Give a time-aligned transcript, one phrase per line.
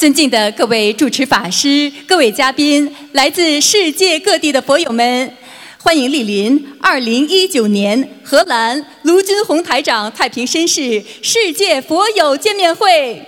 [0.00, 5.30] 尊敬的各位主持法师、各位嘉宾、来自世界各地的佛友们，
[5.76, 13.22] 欢迎莅临二零一九年荷兰卢军宏台长太平绅士世界佛友见面会。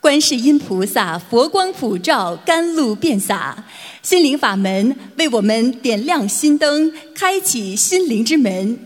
[0.00, 3.62] 观世音菩萨佛光普照，甘露遍洒，
[4.02, 8.85] 心灵法门为我们点亮心灯，开启心灵之门。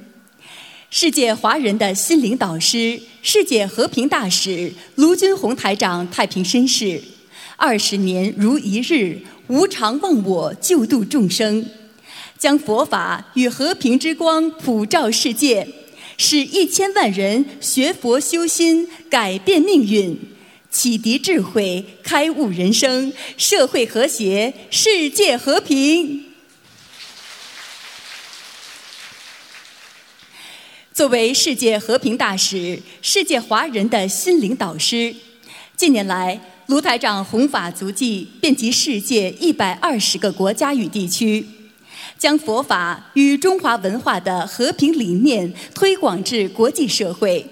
[0.92, 7.00] 世界华人的心灵导师、世界和平大使卢军宏台长太平绅士，
[7.54, 11.64] 二十年如一日，无常忘我，救度众生，
[12.36, 15.68] 将佛法与和平之光普照世界，
[16.18, 20.18] 使一千万人学佛修心，改变命运。
[20.72, 26.24] 启迪智慧，开悟人生，社会和谐，世界和平。
[31.00, 35.16] 作为世界和平大使、世界华人的心灵导师，
[35.74, 41.42] 近年来，卢台长弘法足迹遍及世界一百二十个国家与地区，
[42.18, 47.46] 将佛法与中华文化的和平理念推广至国际社会。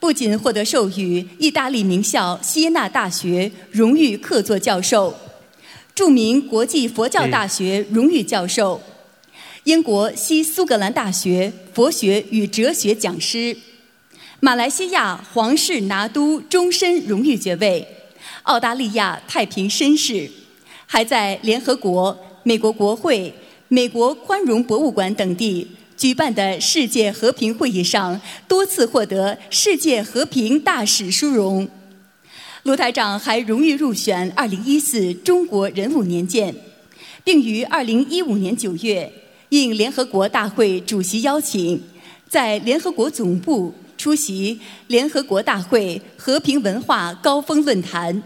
[0.00, 5.16] 不仅获得授予意大利名校锡耶纳大学荣誉客座教授、
[5.94, 8.80] 著名国际佛教大学荣誉教授、
[9.68, 13.54] 英国西苏格兰大学佛学与哲学讲师、
[14.40, 17.86] 马来西亚皇室拿督终身荣誉爵位、
[18.44, 20.30] 澳大利亚太平绅士，
[20.86, 23.30] 还在联合国、美国国会、
[23.68, 25.68] 美国宽容博物馆等地。
[25.98, 31.68] 举办的世界和平会议上，多次获得世界和平大使殊荣。
[32.62, 36.54] 卢台长还荣誉入选2014中国人物年鉴，
[37.22, 39.12] 并于2015年9月
[39.50, 41.82] 应联合国大会主席邀请，
[42.28, 48.22] 在联合国总部出席联合国大会和平文化高峰论坛。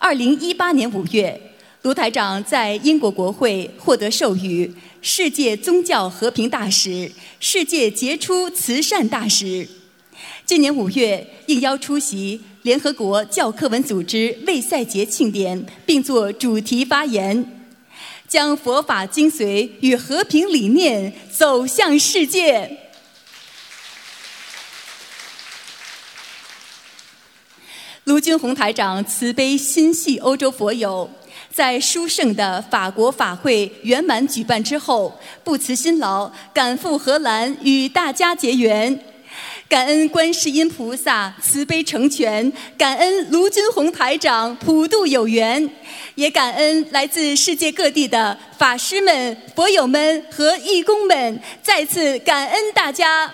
[0.00, 1.40] 2018年5月。
[1.82, 4.70] 卢台长在英国国会获得授予
[5.00, 9.66] “世界宗教和平大使”“世界杰出慈善大使”。
[10.44, 17.57] 今年五月，应邀出席联合国教科文组织卫赛节庆典，并作主题发言，
[18.28, 22.78] 将佛法精髓与和平理念走向世界。
[28.04, 31.10] 卢军宏台长慈悲心系欧洲佛友。
[31.50, 38.96] 在殊胜的法国法会圆满举办之后，不辞辛劳赶赴荷兰与大家结缘，
[39.68, 45.70] 感恩观世音菩萨慈悲成全，感恩卢军宏台长普渡有缘，
[46.14, 53.30] 也感恩来自世界各地的法师们、佛友们和义工们，再次感恩大家。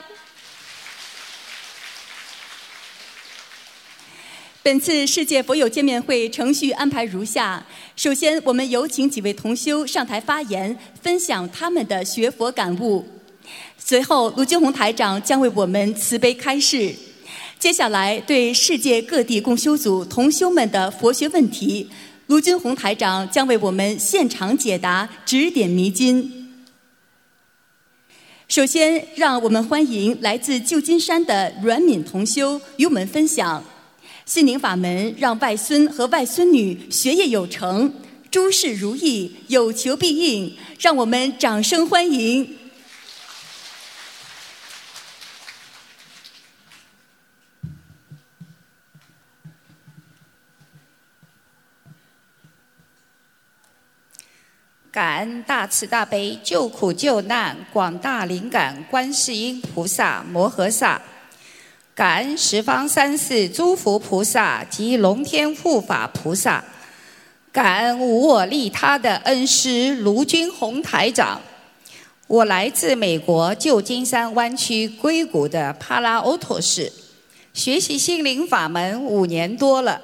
[4.60, 7.64] 本次世界佛友见面会程序安排如下：
[7.94, 13.04] 首先，我们有请几位同修上台发言，分享他们的学佛感悟；
[13.78, 16.94] 随后，卢金红台长将为我们慈悲开示；
[17.58, 21.88] 接下来，对世界各地共修组同修们的佛学问题，
[22.28, 26.48] 卢金红台长将为我们现场解答，指点迷津。
[28.48, 33.62] 首先，让我们欢迎来自旧金山的阮敏同修与我们分享。
[34.26, 37.92] 心灵法门让外孙和外孙女学业有成，
[38.30, 40.54] 诸事如意，有求必应。
[40.78, 42.46] 让我们掌声欢迎！
[54.94, 61.02] 感恩大慈大悲救苦救难广大灵感观世音菩萨摩诃萨。
[61.96, 66.62] 感恩十方三世诸佛菩萨及龙天护法菩萨，
[67.50, 71.40] 感恩无我利他的恩师卢军宏台长。
[72.28, 76.92] 我来自美国旧金山湾区硅谷的帕拉欧托市，
[77.52, 80.00] 学习心灵法门五年多了。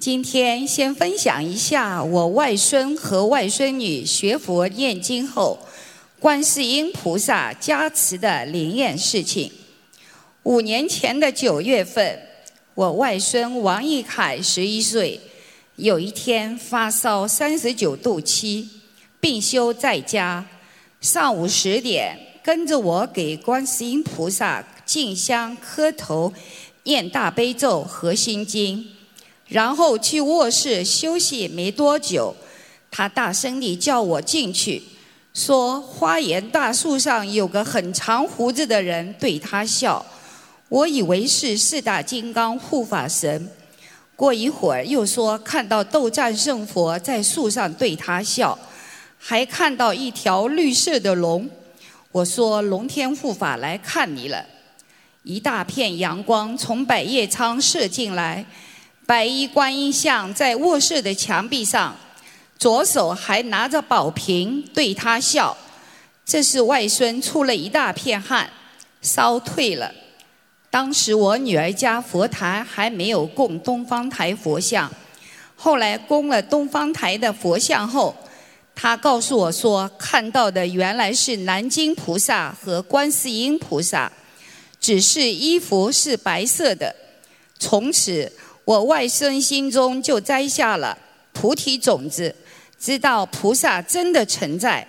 [0.00, 5.58] 今天先分享一下我外孙和外孙女学佛念经后，
[6.18, 9.52] 观世音菩萨加持的灵验事情。
[10.44, 12.18] 五年前的九月份，
[12.74, 15.20] 我外孙王义凯十一岁，
[15.76, 18.66] 有一天发烧三十九度七，
[19.20, 20.46] 病休在家。
[21.02, 26.32] 上午十点，跟着我给观世音菩萨敬香磕头，
[26.84, 28.86] 念大悲咒和心经，
[29.50, 31.46] 然后去卧室休息。
[31.46, 32.34] 没多久，
[32.90, 34.80] 他大声地叫我进去，
[35.34, 40.04] 说花园大树上有个很长胡子的人对他笑。
[40.68, 43.50] 我以为是四大金刚护法神。
[44.14, 48.56] 过一会儿又说看到斗战胜佛在树上对他笑，
[49.18, 51.48] 还看到一条绿色的龙。
[52.12, 54.44] 我说龙天护法来看你了。
[55.22, 58.44] 一大片阳光从百叶窗射进来，
[59.10, 61.96] 白衣观音像在卧室的墙壁上，
[62.56, 65.56] 左手还拿着宝瓶对他笑。
[66.24, 68.48] 这是外孙出了一大片汗，
[69.02, 69.92] 烧退了。
[70.70, 74.88] 当时我女儿家佛台还没有供东方台佛像，
[75.56, 78.14] 后来供了东方台的佛像后，
[78.76, 84.12] 她告诉我说看到的原来是南京菩萨和观世音菩萨，
[84.80, 86.94] 只是衣服是白色的。
[87.58, 88.32] 从此
[88.64, 90.96] 我外孙心中就摘下了
[91.32, 92.34] 菩提种子，
[92.78, 94.86] 知道菩萨真的存在。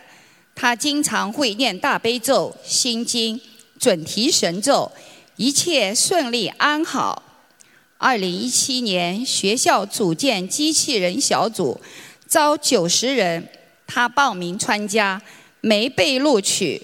[0.54, 3.40] 他经常会念大悲咒、心经、
[3.80, 4.92] 准提神咒，
[5.38, 7.24] 一切顺利安好。
[7.98, 11.80] 二零一七年，学校组建机器人小组，
[12.28, 13.48] 招九十人，
[13.88, 15.22] 他报名参加，
[15.62, 16.82] 没被录取。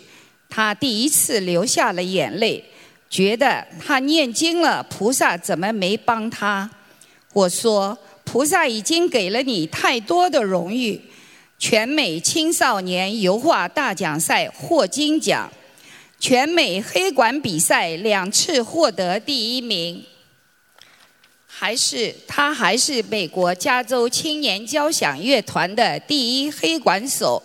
[0.50, 2.64] 他第一次流下了眼泪，
[3.10, 6.70] 觉得他念经了，菩萨怎么没帮他？
[7.38, 11.00] 我说，菩萨已经给了你太多的荣誉。
[11.60, 15.48] 全美青少年油画大奖赛获金奖，
[16.20, 20.04] 全美黑管比赛两次获得第一名，
[21.46, 27.44] 还是他还是美国加州青年交响乐团的第一黑管手。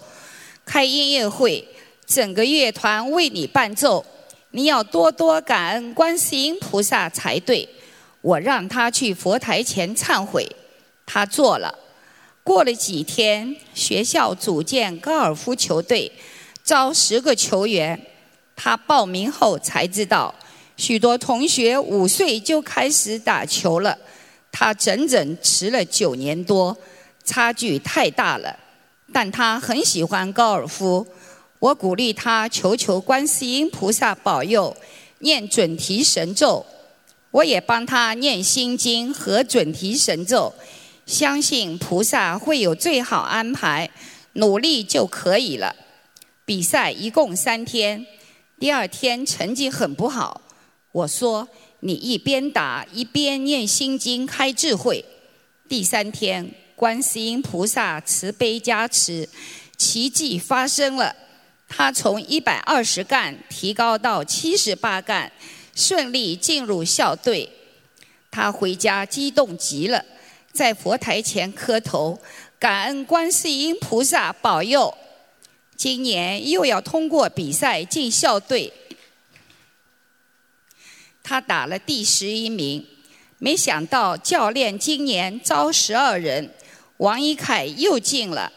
[0.65, 1.63] 开音乐会，
[2.07, 4.03] 整个乐团为你伴奏，
[4.53, 7.69] 你要多多感恩观世音菩萨才对。
[8.23, 10.49] 我让他去佛台前忏悔，
[11.05, 11.79] 他做了。
[12.45, 16.11] 过了几天，学校组建高尔夫球队，
[16.65, 18.01] 招十个球员。
[18.57, 20.35] 他报名后才知道，
[20.77, 23.99] 许多同学五岁就开始打球了，
[24.53, 26.77] 他整整迟了九年多，
[27.25, 28.57] 差距太大了。
[29.13, 31.07] 但他很喜欢高尔夫，
[31.59, 34.77] 我鼓励他求求观世音菩萨保佑，
[35.19, 36.65] 念准提神咒。
[37.33, 40.55] 我也帮他念心经和准提神咒。
[41.05, 43.91] 相信菩萨会有最好安排，
[44.35, 45.75] 努力就可以了。
[46.45, 48.07] 比赛一共三天，
[48.61, 50.41] 第二天成绩很不好。
[50.93, 51.49] 我说
[51.81, 55.05] 你一边打一边念心经开智慧。
[55.69, 59.29] 第三天，观世音菩萨慈悲加持，
[59.77, 61.17] 奇迹发生了。
[61.69, 65.33] 他从一百二十干提高到七十八干，
[65.75, 67.49] 顺利进入校队。
[68.31, 70.05] 他回家激动极了。
[70.53, 72.21] 在佛台前磕头，
[72.59, 74.95] 感恩观世音菩萨保佑。
[75.77, 78.73] 今年又要通过比赛进校队，
[81.23, 82.87] 他打了第十一名。
[83.39, 86.55] 没想到教练今年招十二人，
[86.99, 88.53] 王一凯又进了。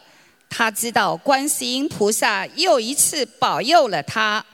[0.48, 4.44] 他知道观世音菩萨又一次保佑了他。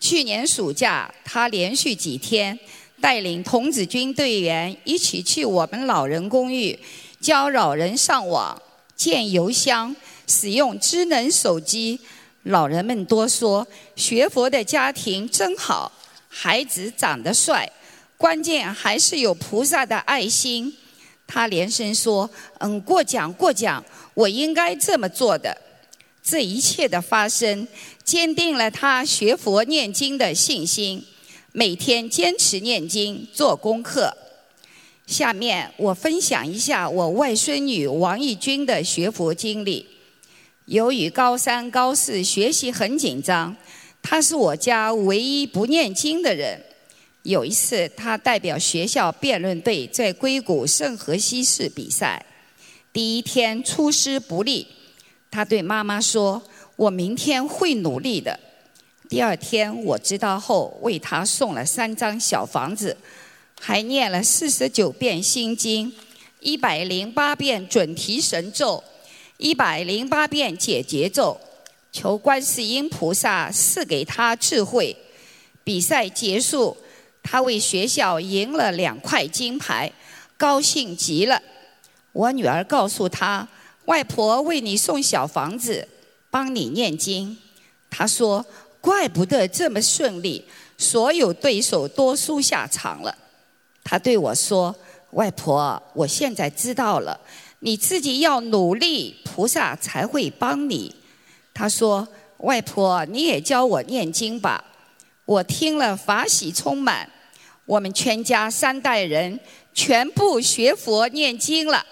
[0.00, 2.58] 去年暑假，他连续几天
[3.02, 6.76] 带领童子军队员一起去我们老人公寓，
[7.20, 8.60] 教老人上网、
[8.96, 9.94] 建邮箱、
[10.26, 12.00] 使用智能手机。
[12.44, 15.92] 老人们多说学佛的家庭真好，
[16.28, 17.70] 孩子长得帅，
[18.16, 20.74] 关键还是有菩萨的爱心。
[21.26, 22.28] 他连声说
[22.58, 25.54] ：“嗯，过奖过奖，我应该这么做的。”
[26.22, 27.66] 这一切的发生，
[28.04, 31.04] 坚定了他学佛念经的信心。
[31.52, 34.16] 每天坚持念经、做功课。
[35.06, 39.84] 下面我分享一下我外孙女王义军的学佛经历。
[40.66, 43.56] 由于高三、高四学习很紧张，
[44.00, 46.62] 她是我家唯一不念经的人。
[47.24, 52.24] 有一次，她代表学校辩论队在硅谷圣荷西市比赛，
[52.92, 54.66] 第一天出师不利。
[55.32, 56.42] 他对妈妈说
[56.80, 58.40] ：“我明天会努力的。”
[59.06, 62.96] 第二天我知道后，为他送了三张小房子，
[63.60, 65.92] 还念了四十九遍心经，
[66.40, 68.82] 一百零八遍准提神咒，
[69.36, 71.38] 一百零八遍解结咒，
[71.92, 74.96] 求观世音菩萨赐给他智慧。
[75.62, 76.74] 比赛结束，
[77.22, 79.92] 他为学校赢了两块金牌，
[80.38, 81.42] 高兴极了。
[82.12, 83.46] 我女儿告诉他。
[83.86, 85.88] 外婆为你送小房子，
[86.30, 87.36] 帮你念经。
[87.90, 88.44] 他说
[88.80, 90.44] ：“怪不得这么顺利，
[90.78, 93.14] 所有对手都输下场了。”
[93.82, 94.74] 他对我说
[95.12, 97.18] ：“外婆，我现在知道了，
[97.58, 100.94] 你自己要努力，菩萨才会帮你。”
[101.52, 102.06] 他说
[102.38, 104.64] ：“外婆，你也教我念经吧。
[105.24, 107.10] 我听了法喜充满，
[107.66, 109.38] 我们全家三代人
[109.74, 111.84] 全部学佛念经了。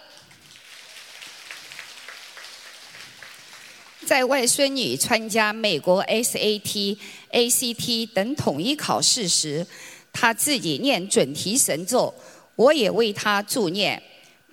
[4.09, 6.97] 在外孙女参加美国 SAT、
[7.31, 9.67] ACT 等统一考试时，
[10.11, 12.15] 她自己念准提神咒，
[12.57, 14.03] 我也为她助念，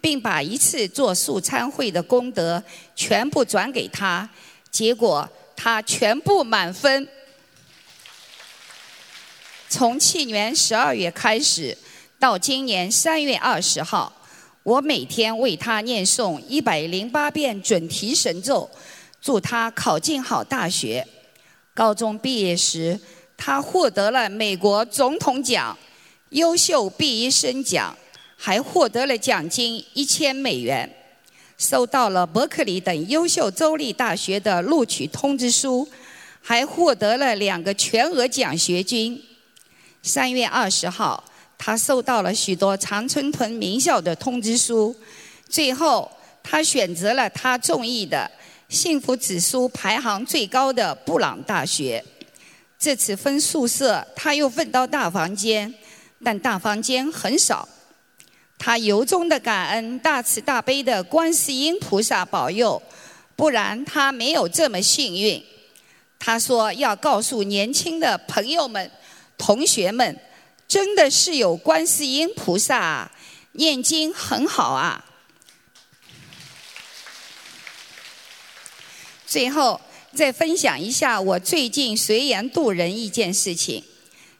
[0.01, 2.61] 并把一次做素餐会的功德
[2.97, 4.29] 全部转给她，
[4.69, 7.07] 结果她全部满分。
[9.69, 11.77] 从去年十二月开始，
[12.19, 14.11] 到今年三月二十号，
[14.63, 18.69] 我每天为她念诵一百零八遍准提神咒。
[19.25, 21.03] 祝他考进好大学。
[21.73, 22.99] 高中毕业时，
[23.35, 25.75] 他获得了美国总统奖、
[26.29, 27.97] 优秀毕业生奖，
[28.37, 30.87] 还获得了奖金一千美元，
[31.57, 35.89] 收到了伯克利等优秀州立大学的录取通知书，
[36.39, 39.19] 还获得了两个全额奖学金。
[40.03, 41.23] 三月二十号，
[41.57, 44.95] 他收到了许多常春藤名校的通知书，
[45.49, 46.11] 最后
[46.43, 48.29] 他选择了他中意的。
[48.75, 52.03] 幸福指数排行最高的布朗大学，
[52.77, 55.73] 这次分宿舍，他又分到大房间，
[56.21, 57.67] 但大房间很少。
[58.57, 62.81] 他由衷的感恩大慈大悲的观世音菩萨保佑，
[63.37, 65.41] 不然他没有这么幸运。
[66.19, 68.91] 他说要告诉年轻的朋友们、
[69.37, 70.19] 同学们，
[70.67, 73.09] 真的是有观世音菩萨，
[73.53, 75.03] 念经很好啊。
[79.27, 79.79] 最后
[80.13, 83.83] 再分享一下我最近随缘度人一件事情。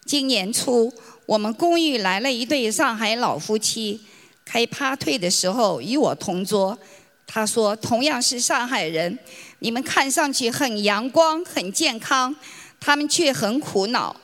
[0.06, 0.94] 今年初，
[1.26, 4.00] 我们公寓来了一对上海老夫妻，
[4.46, 6.78] 开趴退的时候与我同桌。
[7.26, 9.18] 他说：“同样是上海人，
[9.60, 12.34] 你们看上去很阳光、很健康，
[12.80, 14.16] 他们却很苦恼。”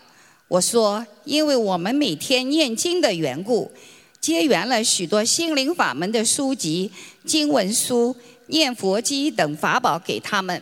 [0.48, 3.72] 我说：“因为我们每天念经的缘故，
[4.20, 6.92] 结缘了许多心灵法门的书籍、
[7.26, 8.16] 经文书。”
[8.52, 10.62] 念佛机等法宝给他们。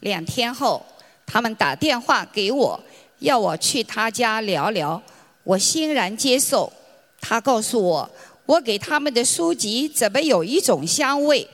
[0.00, 0.84] 两天后，
[1.24, 2.78] 他们打电话给我，
[3.20, 5.00] 要我去他家聊聊。
[5.44, 6.70] 我欣然接受。
[7.20, 8.10] 他告诉我，
[8.44, 11.48] 我给他们的书籍怎么有一种香味？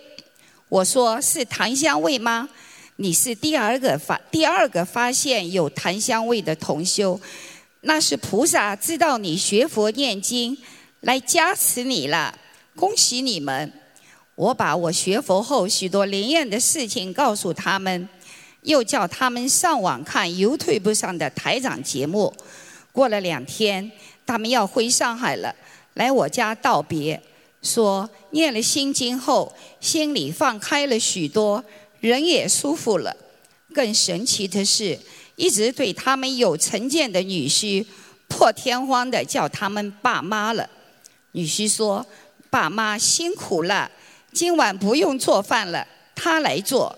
[0.70, 2.48] 我说是檀香味吗？
[2.96, 7.20] 你是第二个发第二个发现有檀香味的同修，
[7.82, 10.56] 那是菩萨知道你学佛念经，
[11.00, 12.34] 来加持你了。
[12.74, 13.70] 恭喜你们！
[14.40, 18.08] 我把我学佛后许多灵验的事情告诉他们，
[18.62, 22.32] 又叫他们上网看 YouTube 上的台长节目。
[22.90, 23.92] 过了两天，
[24.24, 25.54] 他们要回上海了，
[25.92, 27.20] 来我家道别，
[27.62, 31.62] 说念了心经后，心里放开了许多，
[32.00, 33.14] 人也舒服了。
[33.74, 34.98] 更神奇的是，
[35.36, 37.84] 一直对他们有成见的女婿，
[38.26, 40.66] 破天荒的叫他们爸妈了。
[41.32, 42.06] 女婿说
[42.48, 43.90] ：“爸妈辛苦了。”
[44.32, 46.96] 今晚不用做饭了，他来做。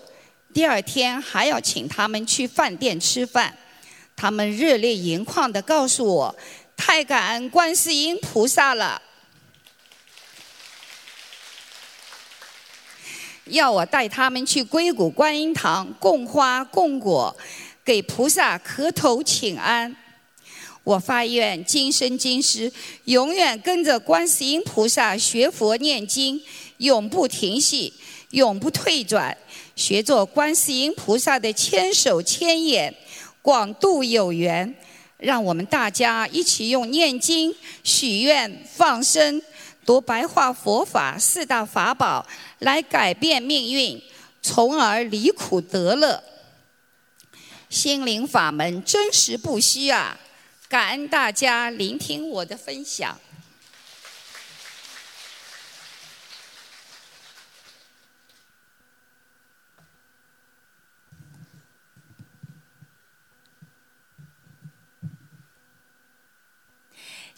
[0.53, 3.57] 第二天还要请他们去饭店吃饭，
[4.15, 6.35] 他们热泪盈眶地告诉我
[6.77, 9.01] ：“太感恩观世音菩萨了，
[13.45, 17.35] 要我带他们去硅谷观音堂供花供果，
[17.83, 19.95] 给菩萨磕头请安。”
[20.83, 22.69] 我发愿今生今世
[23.05, 26.43] 永远跟着观世音菩萨学佛念经。
[26.77, 27.93] 永不停息，
[28.31, 29.37] 永不退转，
[29.75, 32.93] 学做观世音菩萨的千手千眼，
[33.41, 34.75] 广度有缘。
[35.17, 39.41] 让我们大家一起用念经、许愿、放生、
[39.85, 42.27] 读白话佛法四大法宝
[42.59, 44.01] 来改变命运，
[44.41, 46.21] 从而离苦得乐。
[47.69, 50.19] 心灵法门真实不虚啊！
[50.67, 53.17] 感恩大家聆听我的分享。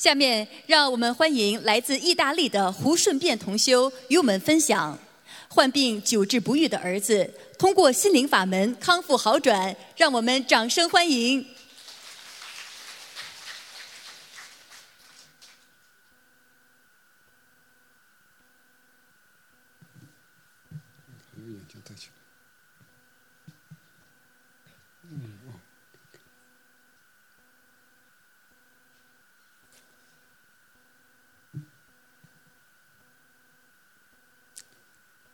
[0.05, 4.95] 下面，让我们欢迎来自意大利的胡顺变同修与我们分享：
[5.47, 11.43] 患病久治不愈的儿子通过心灵法门康复好转，让我们掌声欢迎。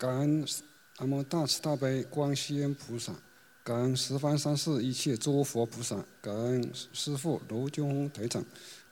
[0.01, 0.43] 感恩
[0.97, 3.13] 阿弥大慈大悲观世音菩萨，
[3.63, 8.43] 感恩十方三世一切诸佛菩萨，感恩师父卢军宏台长，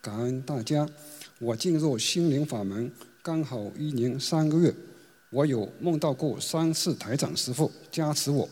[0.04, 0.88] 感恩大家。
[1.40, 2.92] 我进入心灵法门
[3.24, 4.72] 刚好一年三个月，
[5.32, 8.48] 我有梦到过三次台长师父加持我，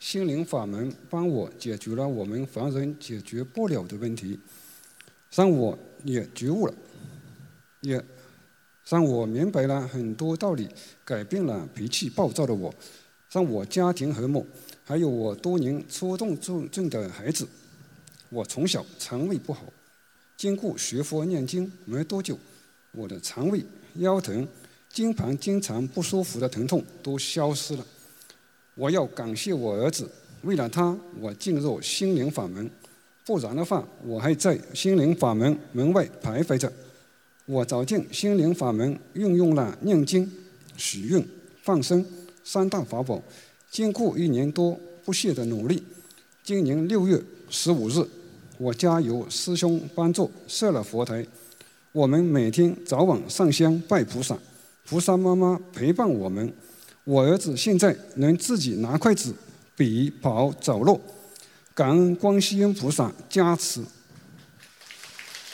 [0.00, 4.36] 心灵法门帮我解决了我们凡人解决不了的问题，
[5.32, 6.74] 让我也觉悟了，
[7.82, 8.04] 也
[8.90, 10.68] 让我明白了很多道理，
[11.04, 12.74] 改变了脾气暴躁的我，
[13.30, 14.44] 让我家庭和睦。
[14.84, 17.46] 还有我多年初动症症的孩子，
[18.30, 19.62] 我从小肠胃不好，
[20.36, 22.36] 经过学佛念经没多久，
[22.90, 23.64] 我的肠胃、
[23.98, 24.44] 腰疼、
[24.88, 27.86] 经盘经常不舒服的疼痛都消失了。
[28.74, 30.10] 我要感谢我儿子，
[30.42, 32.68] 为了他，我进入心灵法门，
[33.24, 36.72] 不然的话，我还在心灵法门门外徘徊着。
[37.50, 40.30] 我走进心灵法门，运用了念经、
[40.76, 41.26] 许愿、
[41.64, 42.06] 放生
[42.44, 43.20] 三大法宝。
[43.68, 45.82] 经过一年多不懈的努力，
[46.44, 48.06] 今年六月十五日，
[48.56, 51.26] 我家由师兄帮助设了佛台。
[51.90, 54.38] 我们每天早晚上香拜菩萨，
[54.88, 56.52] 菩萨妈妈陪伴我们。
[57.02, 59.34] 我儿子现在能自己拿筷子、
[59.74, 61.00] 笔、跑、走路，
[61.74, 63.82] 感恩观世音菩萨加持。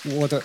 [0.05, 0.43] 我的。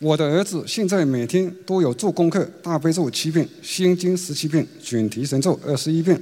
[0.00, 6.20] 我的儿子现在每天都有做功课，大悲咒七遍，心经十七遍，准提神咒二十一遍，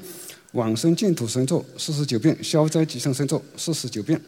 [0.52, 4.18] 往生净土神咒四十九遍，消灾吉祥神咒四十九遍。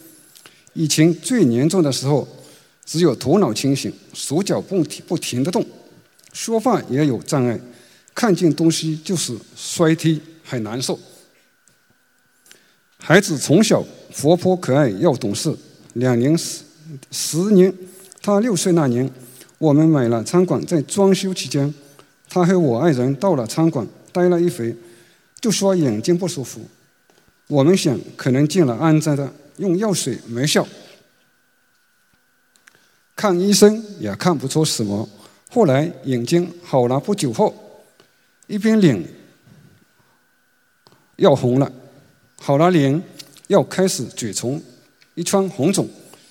[0.74, 2.28] 以前最严重的时候，
[2.84, 5.64] 只有头脑清醒，手脚不停不停的动，
[6.34, 7.58] 说话也有障碍，
[8.14, 11.00] 看见东西就是摔踢，很难受。
[12.98, 15.56] 孩子从小活泼可爱，要懂事。
[15.94, 16.60] 两年十
[17.10, 17.72] 十年，
[18.20, 19.10] 他六岁那年。
[19.58, 21.74] 我们买了餐馆，在装修期间，
[22.28, 24.74] 他和我爱人到了餐馆，待了一回，
[25.40, 26.60] 就说眼睛不舒服。
[27.48, 30.66] 我们想可能进了肮脏的，用药水没效，
[33.16, 35.08] 看医生也看不出什么。
[35.50, 37.52] 后来眼睛好了不久后，
[38.46, 39.02] 一边脸
[41.16, 41.72] 要红了，
[42.36, 43.02] 好了脸
[43.48, 44.62] 要开始嘴唇
[45.14, 45.88] 一圈红肿。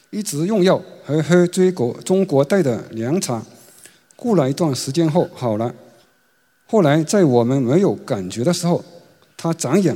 [0.10, 3.44] 一直用药，还喝中国中国带的凉茶。
[4.16, 5.74] 过了一段时间后好了。
[6.66, 8.84] 后来在我们没有感觉的时候，
[9.36, 9.96] 他长眼、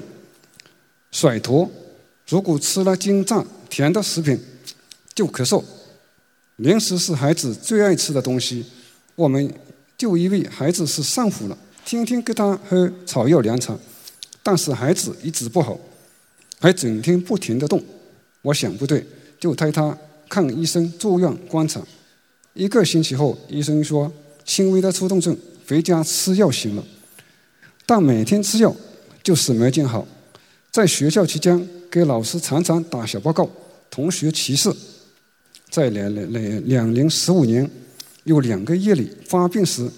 [1.12, 1.70] 甩头。
[2.28, 4.40] 如果吃了精榨甜的食品，
[5.14, 5.64] 就咳嗽。
[6.58, 8.66] 零食是孩子最爱吃的东西，
[9.16, 9.54] 我们
[9.98, 13.78] 就以为孩子是上火了，天天给他喝草药凉茶。
[14.44, 15.78] 但是孩子一直不好，
[16.60, 17.84] 还整天不停的动。
[18.44, 19.06] 我想不对。
[19.42, 19.98] 就带他
[20.30, 21.82] 看医生住院观察，
[22.54, 24.10] 一个星期后，医生说
[24.46, 25.36] 轻微的抽动症，
[25.68, 26.84] 回家吃药行了。
[27.88, 28.74] 但每天吃药
[29.24, 30.08] 就是没见好。
[30.70, 33.50] 在学校期间，给老师常常打小报告，
[33.90, 34.72] 同学歧视。
[35.72, 37.68] 在两两两两零十五年，
[38.26, 39.90] 有两个夜里发病时，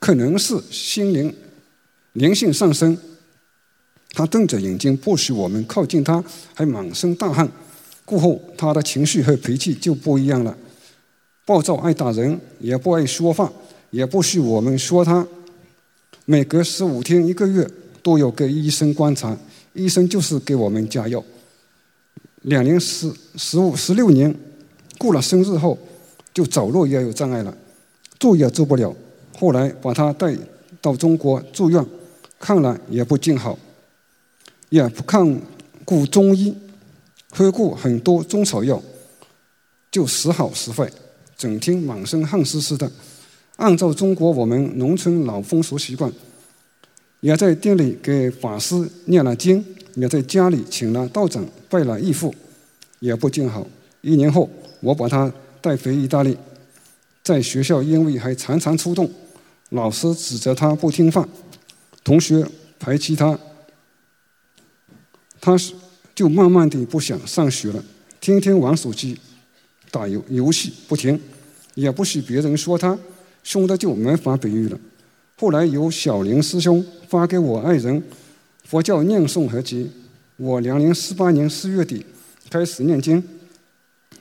[0.00, 1.32] 可能是心灵
[2.14, 2.98] 灵性上升，
[4.10, 7.48] 他瞪着眼睛不许我们靠近他，还满身大汗。
[8.04, 10.56] 过后，他的情绪和脾气就不一样了，
[11.44, 13.50] 暴躁、爱打人，也不爱说话，
[13.90, 15.26] 也不许我们说他。
[16.24, 17.68] 每隔十五天、一个月
[18.02, 19.36] 都要给医生观察，
[19.72, 21.22] 医生就是给我们加药。
[22.42, 24.34] 两年十十五十六年
[24.98, 25.78] 过了生日后，
[26.34, 27.56] 就走路也有障碍了，
[28.18, 28.94] 坐也坐不了。
[29.36, 30.36] 后来把他带
[30.80, 31.84] 到中国住院，
[32.38, 33.58] 看了也不见好，
[34.68, 35.40] 也不看
[35.84, 36.54] 顾中医。
[37.34, 38.80] 喝过很多中草药，
[39.90, 40.86] 就时好时坏，
[41.34, 42.92] 整天满身汗湿湿的。
[43.56, 46.12] 按照中国我们农村老风俗习惯，
[47.20, 49.64] 也在店里给法师念了经，
[49.94, 52.34] 也在家里请了道长拜了义父，
[53.00, 53.66] 也不见好。
[54.02, 56.36] 一年后，我把他带回意大利，
[57.24, 59.10] 在学校因为还常常出动，
[59.70, 61.26] 老师指责他不听话，
[62.04, 62.46] 同学
[62.78, 63.38] 排挤他，
[65.40, 65.72] 他是。
[66.22, 67.84] 就慢慢的不想上学了，
[68.20, 69.18] 天天玩手机、
[69.90, 71.20] 打游游戏不停，
[71.74, 72.96] 也不许别人说他，
[73.42, 74.78] 凶的就没法比喻了。
[75.36, 78.00] 后来有小林师兄发给我爱人
[78.62, 79.90] 佛教念诵合集，
[80.36, 82.06] 我两零四八年四月底
[82.48, 83.20] 开始念经，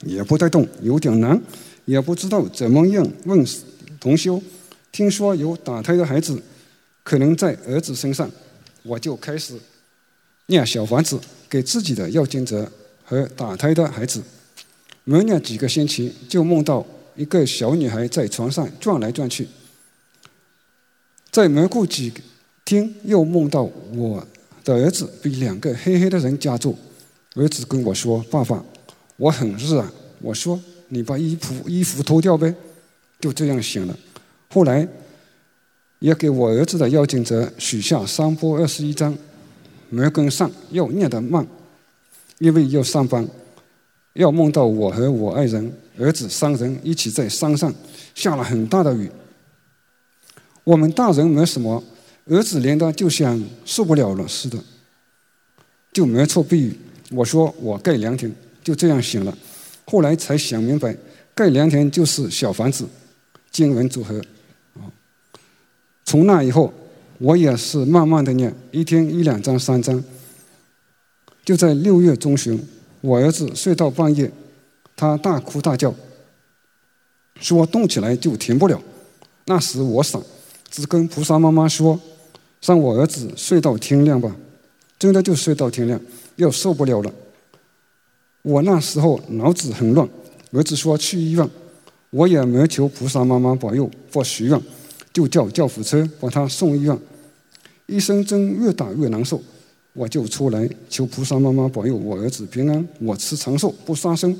[0.03, 1.39] 也不带动，有点难，
[1.85, 3.45] 也不知道怎么样问
[3.99, 4.41] 同修。
[4.91, 6.41] 听说有打胎的孩子，
[7.03, 8.27] 可能在儿子身上，
[8.81, 9.53] 我就开始
[10.51, 11.19] 念小房子。
[11.51, 12.71] 给自己的要经者
[13.03, 14.23] 和打胎的孩子，
[15.03, 19.45] 没念几个星期，就梦到一个小女孩在床上转来转去。
[21.29, 22.09] 再没过几
[22.63, 24.25] 天，又梦到我
[24.63, 26.73] 的儿子被两个黑黑的人夹住。
[27.35, 28.63] 儿子跟我说：“爸爸，
[29.17, 32.55] 我很热啊。”我说：“你把衣服衣服脱掉呗。”
[33.19, 33.99] 就这样醒了。
[34.47, 34.87] 后来
[35.99, 39.13] 也给我儿子的要经者许下三波二十一章，
[39.91, 41.45] 没跟上，要念得慢，
[42.39, 43.27] 因为要上班，
[44.13, 47.73] 要梦到我和我爱人、儿子三人一起在山上，
[48.15, 49.11] 下了很大的雨。
[50.63, 51.83] 我们大人没什么，
[52.27, 54.57] 儿子连的就像受不了了似的，
[55.91, 56.79] 就没处避雨。
[57.11, 59.37] 我说我盖凉亭，就这样醒了。
[59.85, 60.95] 后来才想明白，
[61.35, 62.87] 盖凉亭就是小房子，
[63.51, 64.17] 经文组合。
[64.75, 64.87] 啊，
[66.05, 66.73] 从那以后，
[67.23, 70.03] 我也是慢慢的念，一天一两张、三张。
[71.45, 72.59] 就在六月中旬，
[72.99, 74.31] 我儿子睡到半夜，
[74.95, 75.93] 他大哭大叫，
[77.39, 78.81] 说动起来就停不了。
[79.45, 80.19] 那时我傻。
[80.71, 81.99] 只跟菩萨妈妈说
[82.63, 84.33] ：“让我儿子睡到天亮吧。”
[84.97, 85.99] 真的就睡到天亮，
[86.37, 87.13] 又受不了了。
[88.41, 90.07] 我那时候脑子很乱，
[90.53, 91.47] 儿子说去医院，
[92.09, 94.59] 我也没求菩萨妈妈保佑或许愿，
[95.11, 96.97] 就叫救护车把他送医院。
[97.91, 99.41] 一生针越打越难受，
[99.91, 104.33] 我就出来求菩萨妈妈保佑我儿子平安，我吃长寿不杀生，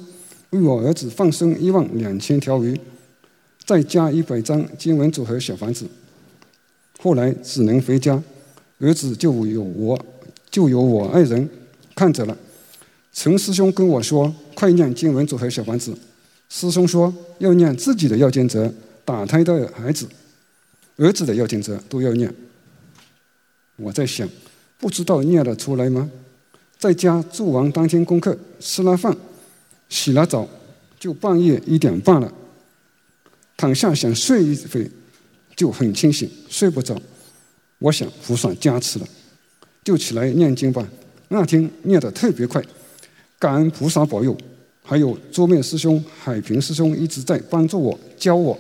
[0.52, 2.80] 为我儿子放生一万两千条鱼，
[3.66, 5.86] 再加一百张经文组合小房子。
[7.00, 8.24] 后来只能回家，
[8.80, 10.00] 儿子就有我，
[10.50, 11.50] 就有我爱人
[11.94, 12.38] 看着了。
[13.12, 15.94] 陈师兄跟我说：“快念经文组合小房子。”
[16.48, 20.08] 师兄说：“要念自己的要经者，打胎的孩子，
[20.96, 22.34] 儿子的要经者都要念。”
[23.82, 24.30] 我在想，
[24.78, 26.10] 不知道念得出来吗？
[26.78, 29.16] 在家做完当天功课，吃了饭，
[29.90, 30.48] 洗了澡，
[31.00, 32.32] 就半夜一点半了，
[33.58, 34.90] 躺下想睡一会。
[35.54, 37.00] 就很清醒，睡不着。
[37.78, 39.08] 我想菩萨加持了，
[39.84, 40.88] 就起来念经吧。
[41.28, 42.64] 那天念得特别快，
[43.38, 44.36] 感恩菩萨保佑，
[44.82, 48.58] 还有桌面师兄、海平师兄一直在帮助我教我。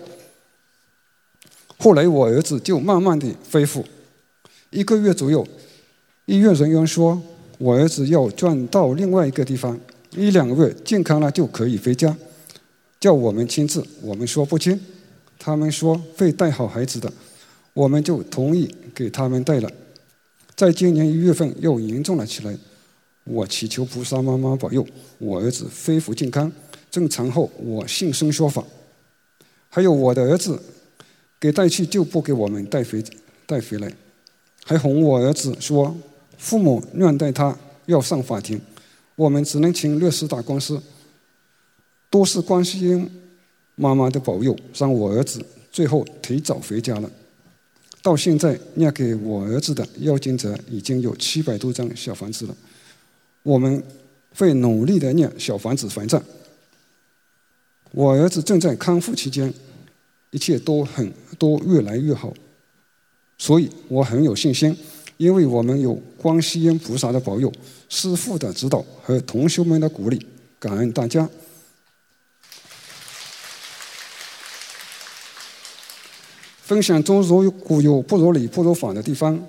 [1.77, 3.83] 后来我儿子就慢慢的恢复，
[4.71, 5.45] 一个月左右，
[6.25, 7.21] 医院人员说
[7.57, 9.77] 我儿子要转到另外一个地方，
[10.11, 12.15] 一两个月健康了就可以回家，
[12.97, 13.85] 叫我们签字。
[14.01, 14.79] 我们说不签。
[15.37, 17.11] 他们说会带好孩子的，
[17.73, 19.69] 我们就同意给他们带了。
[20.55, 22.57] 在今年一月份又严重了起来，
[23.25, 26.49] 我祈求菩萨妈妈保佑我儿子恢复健康
[26.89, 28.63] 正常后，我现身说法。
[29.67, 30.61] 还有我的儿子
[31.39, 33.03] 给带去就不给我们带回
[33.45, 33.91] 带回来，
[34.65, 35.95] 还哄我儿子说
[36.37, 38.59] 父母虐待他要上法庭，
[39.15, 40.81] 我们只能请律师打官司。
[42.09, 43.09] 都是关心。
[43.75, 47.09] 妈妈的保佑，让我儿子最后提早回家了。
[48.01, 52.55] 到现在念给我儿子的要经者已经有七百多张小房子了。
[53.41, 53.81] 我们
[54.35, 56.21] 会努力的念小房子还债。
[57.91, 59.51] 我儿子正在康复期间，
[60.31, 62.33] 一切都很都越来越好，
[63.41, 64.77] 所以我很有信心，
[65.17, 67.51] 因为我们有观世音菩萨的保佑、
[67.89, 70.23] 师父的指导和同学们的鼓励，
[70.59, 71.27] 感恩大家。
[76.61, 79.43] 分享中如果有不如理不如法的地方，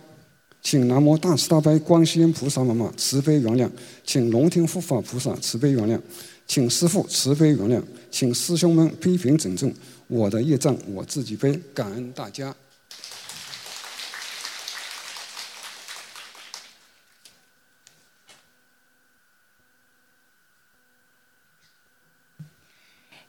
[0.63, 3.71] 请南无大慈大悲观世音菩萨妈妈慈悲原谅，
[4.07, 6.01] 请龙天护法菩萨慈悲原谅，
[6.47, 9.71] 请师父慈悲原谅，请师兄们批评整正，
[10.07, 12.57] 我的业障我自己背，感恩大家。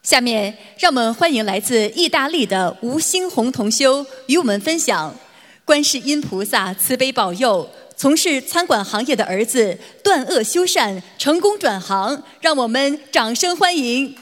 [0.04, 5.16] 下面，让我们欢迎来自意大利的吴兴红同修与我们分享：
[5.64, 12.22] 观世音菩萨慈悲保佑，从事餐馆行业的儿子断恶修善，成功转行。
[12.42, 14.14] 让我们掌声欢迎。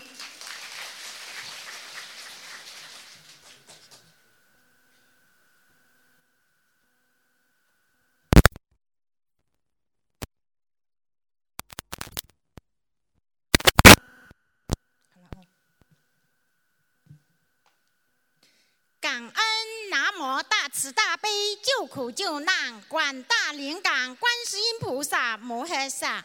[20.74, 21.28] 慈大悲
[21.62, 26.24] 救苦救难广大灵感观世音菩萨摩诃萨，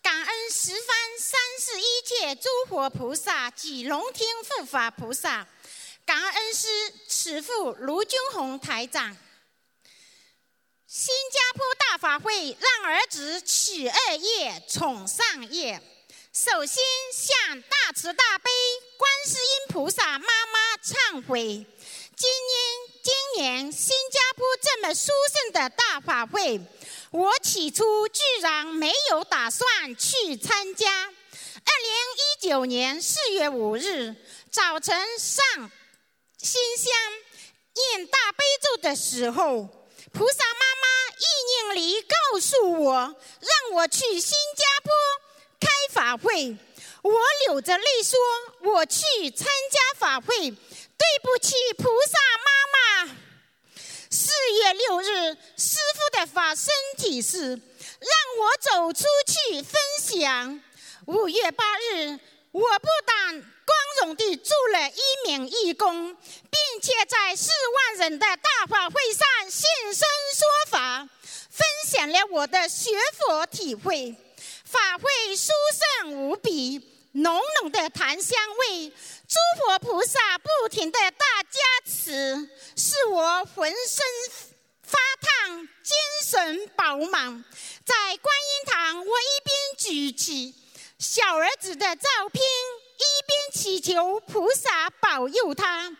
[0.00, 5.46] 感恩十方三世一切诸佛菩萨及龙天护法菩萨，
[6.06, 6.66] 感恩师
[7.06, 9.14] 慈父卢军宏台长。
[10.86, 15.78] 新加坡大法会让儿子起恶业宠上业，
[16.32, 18.50] 首先向大慈大悲
[18.96, 21.66] 观世音菩萨妈妈忏悔。
[22.16, 22.71] 今年。
[23.36, 26.60] 年新加坡这么殊胜的大法会，
[27.10, 31.04] 我起初居然没有打算去参加。
[31.04, 31.92] 二零
[32.42, 34.14] 一九年四月五日
[34.50, 35.70] 早晨上
[36.38, 36.92] 新香
[37.74, 39.62] 念大悲咒的时候，
[40.12, 44.92] 菩萨妈妈意念里告诉我，让我去新加坡
[45.60, 46.56] 开法会。
[47.02, 47.12] 我
[47.46, 48.18] 流着泪说
[48.62, 53.18] ：“我去参加法会，对不起菩萨妈妈。”
[54.14, 60.60] 四月六日，师傅的法身体示让我走出去分享。
[61.06, 62.20] 五月八日，
[62.50, 71.08] 我不但光荣地做了一名义工，并且在四万人的大法会上现身说法，
[71.48, 74.14] 分享了我的学佛体会。
[74.66, 75.52] 法会殊
[76.02, 77.01] 胜无比。
[77.12, 84.04] 浓浓的檀香味，诸佛菩萨不停的大加持，使我浑身
[84.82, 87.44] 发烫，精神饱满。
[87.84, 90.54] 在观音堂，我一边举起
[90.98, 95.94] 小儿子的照片，一边祈求菩萨保佑他。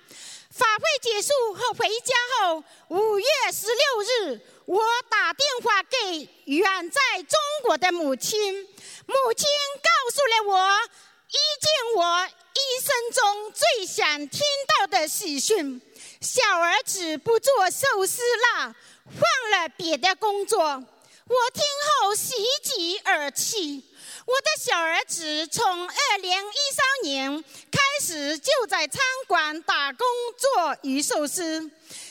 [0.51, 2.14] 法会结束后回家
[2.46, 8.66] 后，五月十六日，我打电话给远在中国的母亲。
[9.12, 9.46] 母亲
[9.83, 10.81] 告诉了我
[11.29, 14.40] 一件我一生中最想听
[14.79, 15.81] 到的喜讯：
[16.20, 20.61] 小儿子不做寿司了，换了别的工作。
[20.64, 21.62] 我听
[22.01, 23.85] 后喜极而泣。
[24.25, 30.07] 我的小儿子从二零一三年开始就在餐馆打工
[30.38, 31.42] 做鱼寿司，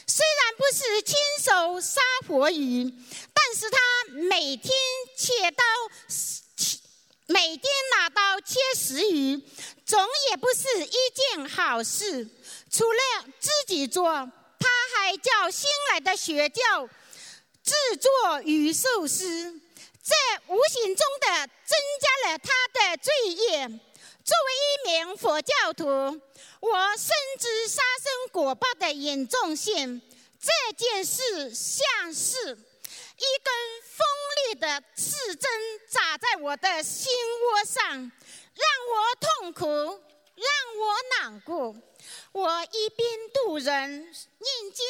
[0.08, 2.92] 虽然不是亲手杀活鱼，
[3.34, 3.78] 但是他
[4.14, 4.74] 每天
[5.18, 5.64] 切刀。
[7.32, 9.42] 每天拿刀切食鱼，
[9.86, 12.28] 总也不是一件好事。
[12.70, 13.00] 除了
[13.40, 14.06] 自己做，
[14.60, 16.86] 他还叫新来的学教
[17.64, 19.62] 制作鱼寿司，
[20.04, 23.68] 这无形中的增加了他的罪业。
[23.68, 30.02] 作为一名佛教徒，我深知杀生果报的严重性。
[30.42, 32.58] 这件事像是。
[33.22, 33.54] 一根
[33.84, 34.08] 锋
[34.38, 35.52] 利的刺针
[35.88, 37.12] 扎在我的心
[37.44, 40.46] 窝上，让我痛苦，让
[40.80, 41.76] 我难过。
[42.32, 44.86] 我一边渡人念经、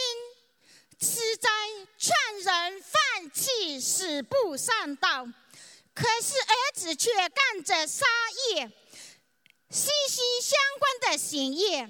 [0.97, 1.49] 吃斋、
[1.97, 5.27] 劝人放弃死不上道，
[5.93, 8.05] 可是儿子却干着杀
[8.53, 8.71] 业、
[9.69, 11.89] 息息相关的行业，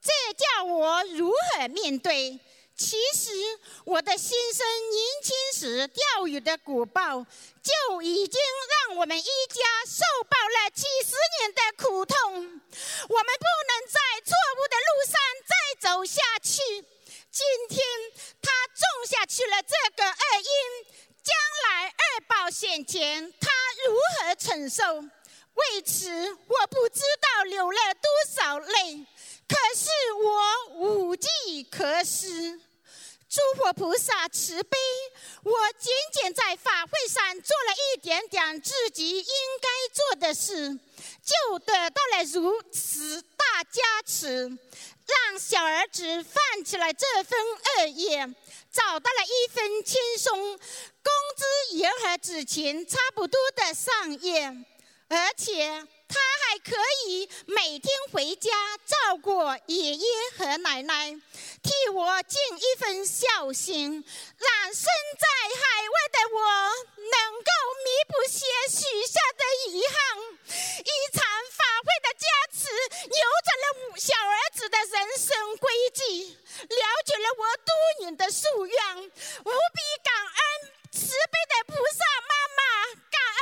[0.00, 2.40] 这叫我如何面对？
[2.82, 3.30] 其实
[3.84, 7.24] 我的先生年轻时钓鱼的果报，
[7.62, 8.40] 就已经
[8.88, 12.18] 让我们一家受报了几十年的苦痛。
[12.34, 12.50] 我们
[13.38, 15.14] 不能在错误的路上
[15.46, 16.60] 再走下去。
[17.30, 17.78] 今天
[18.42, 20.84] 他种下去了这个恶因，
[21.22, 21.32] 将
[21.64, 23.48] 来二报现前，他
[23.86, 24.82] 如何承受？
[25.54, 29.06] 为此，我不知道流了多少泪，
[29.48, 32.60] 可是我无计可施。
[33.32, 34.76] 诸佛菩萨慈悲，
[35.42, 39.24] 我仅仅在法会上做了一点点自己应
[39.58, 40.78] 该做的事，
[41.24, 44.50] 就得到了如此大加持，
[45.06, 48.18] 让小儿子放弃了这份恶业，
[48.70, 54.54] 找到了一份轻松，工资也和之前差不多的上业，
[55.08, 55.82] 而且。
[56.12, 58.50] 他还可以每天回家
[58.84, 61.10] 照顾爷爷和奶奶，
[61.62, 64.04] 替我尽一份孝心，
[64.36, 64.84] 让身
[65.18, 66.38] 在海外的我
[66.96, 67.50] 能够
[67.82, 69.96] 弥补些许下的遗憾。
[70.84, 72.68] 一场法会的加持，
[73.08, 80.42] 扭转了小儿子的人生轨迹，了解了我多年的夙愿，无比感恩
[80.92, 82.62] 慈悲的菩萨妈妈，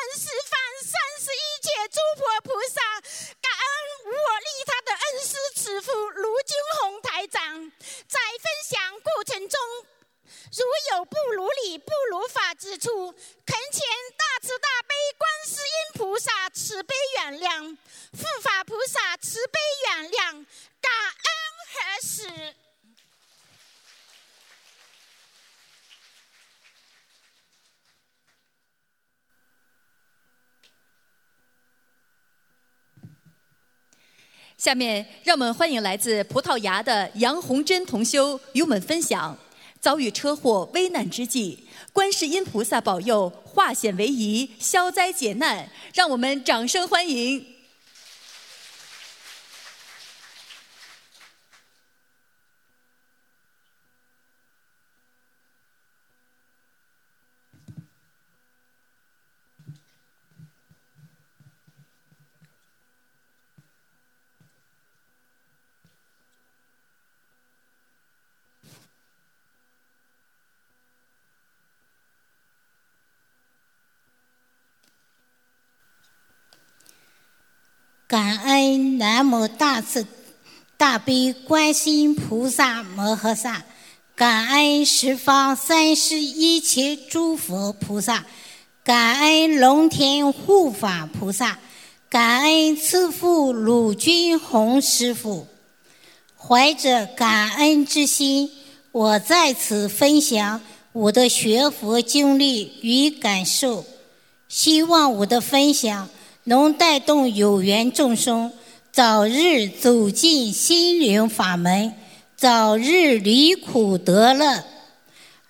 [0.01, 2.81] 恩十方三十一切诸佛菩萨，
[3.41, 7.71] 感恩我利他的恩师慈父卢金红台长。
[8.09, 9.61] 在分享过程中，
[10.57, 13.83] 如有不如理、不如法之处，恳请
[14.17, 17.77] 大慈大悲观世音菩萨慈悲原谅，
[18.13, 20.47] 护法菩萨慈悲原谅，
[20.81, 21.27] 感恩
[21.73, 22.55] 何时？
[34.61, 39.35] 下面，让我们欢迎来自葡萄牙的杨红珍同修与我们分享：
[39.81, 45.67] 遭遇车祸危难之际，观世音菩萨保佑化险为夷、消灾解难。
[45.95, 47.47] 让我们掌声欢迎！
[78.11, 80.07] 感恩南无大慈
[80.79, 83.63] 大悲观世音菩萨摩诃萨，
[84.15, 88.25] 感恩十方三世一切诸佛菩萨，
[88.83, 91.59] 感恩龙天护法菩萨，
[92.09, 95.47] 感恩慈父鲁军红师傅。
[96.39, 98.51] 怀着感恩之心，
[98.91, 103.85] 我在此分享我的学佛经历与感受，
[104.49, 106.09] 希望我的分享。
[106.45, 108.51] 能带动有缘众生
[108.93, 111.95] 早日走进心灵法门，
[112.37, 114.65] 早日离苦得乐。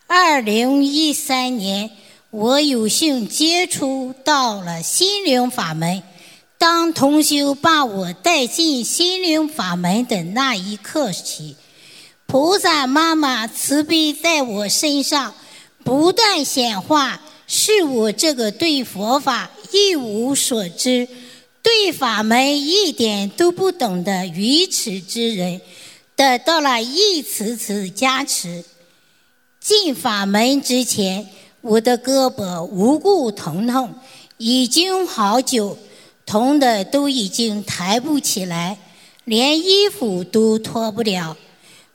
[0.07, 1.91] 二零一三年，
[2.29, 6.03] 我有幸接触到了心灵法门。
[6.59, 11.57] 当同修把我带进心灵法门的那一刻起，
[12.27, 15.33] 菩萨妈妈慈悲在我身上
[15.83, 19.51] 不断显化，是我这个对佛法。
[19.73, 21.09] 一无所知，
[21.63, 25.61] 对法门一点都不懂的愚痴之人，
[26.17, 28.65] 得到了一次次加持。
[29.61, 31.29] 进法门之前，
[31.61, 33.95] 我的胳膊无故疼痛，
[34.39, 35.77] 已经好久，
[36.25, 38.79] 痛的都已经抬不起来，
[39.25, 41.37] 连衣服都脱不了。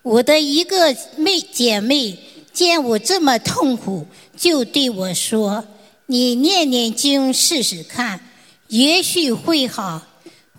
[0.04, 2.20] 我的一个妹姐妹
[2.54, 4.06] 见我这么痛苦，
[4.38, 5.66] 就对我说。
[6.06, 8.20] 你念念经试试看，
[8.68, 10.02] 也许会好。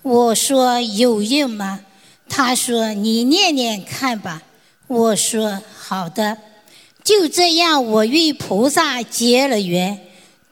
[0.01, 1.81] 我说有用吗？
[2.29, 4.41] 他说你念念看吧。
[4.87, 6.37] 我说好的。
[7.03, 9.99] 就这样，我与菩萨结了缘。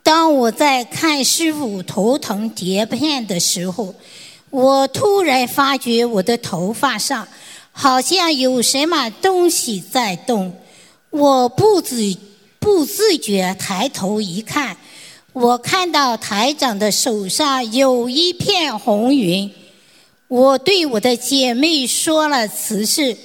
[0.04, 3.96] 当我在看师傅头疼碟片的时候，
[4.50, 7.28] 我突然发觉我的头发上
[7.72, 10.54] 好像有什么东西在动。
[11.10, 12.18] 我不自
[12.60, 14.78] 不自觉抬头一看。
[15.36, 19.52] 我看到台长的手上有一片红云，
[20.30, 23.17] 我对我的姐妹说了此事，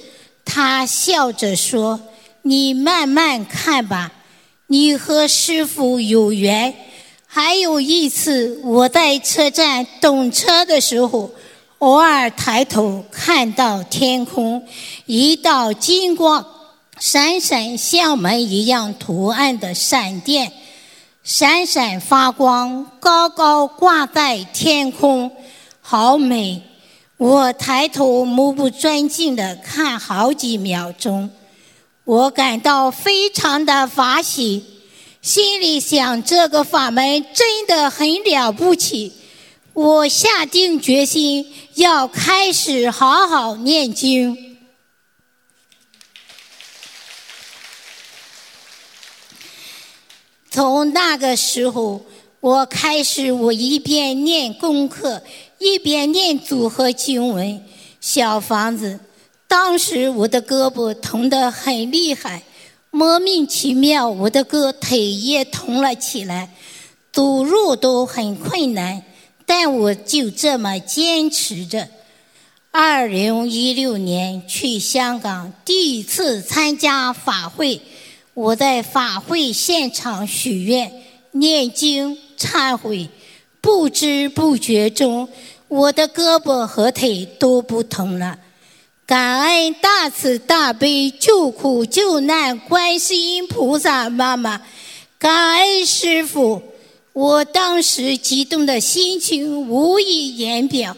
[0.43, 2.01] 她笑着说
[2.43, 4.11] ：“你慢慢看吧，
[4.67, 6.73] 你和师傅有缘。”
[7.25, 11.31] 还有一次，我在车站等车的时候，
[11.77, 14.67] 偶尔抬头看到天空
[15.05, 16.45] 一道金光
[16.99, 20.51] 闪闪，像门一样图案的闪电。
[21.23, 25.31] 闪闪发光，高高挂在天空，
[25.79, 26.61] 好美！
[27.17, 31.29] 我抬头目不转睛地看好几秒钟，
[32.05, 34.65] 我感到非常的发喜，
[35.21, 39.13] 心里想：这个法门真的很了不起。
[39.73, 44.50] 我下定决心要开始好好念经。
[50.53, 52.01] 从那个时候，
[52.41, 55.23] 我开始，我一边念功课，
[55.59, 57.63] 一边念组合经文、
[58.01, 58.99] 小房子。
[59.47, 62.43] 当时我的胳膊疼得很厉害，
[62.89, 66.53] 莫名其妙，我的个腿也疼了起来，
[67.13, 69.01] 走路都很困难。
[69.45, 71.87] 但我就这么坚持着。
[72.71, 77.81] 二零一六年去香港，第一次参加法会。
[78.33, 80.91] 我在法会现场许愿、
[81.31, 83.09] 念经、忏悔，
[83.59, 85.27] 不知不觉中，
[85.67, 88.39] 我的胳膊和腿都不疼了。
[89.05, 94.61] 感恩大慈大悲救苦救难观世音菩萨妈妈，
[95.19, 96.61] 感恩师父。
[97.13, 100.95] 我当时激动的心情无以言表，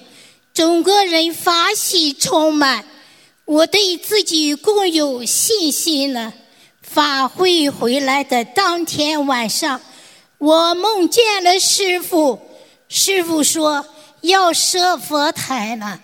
[0.54, 2.86] 整个人法喜充满，
[3.46, 6.31] 我对自己更有信心了。
[6.94, 9.81] 法会回来的当天晚上，
[10.37, 12.39] 我梦见了师傅。
[12.87, 13.83] 师傅说
[14.21, 16.00] 要设佛台了。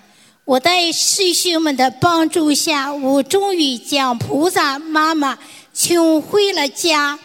[0.46, 5.38] 我在师兄们的帮助下，我终于将菩萨妈妈
[5.72, 7.20] 请回了家。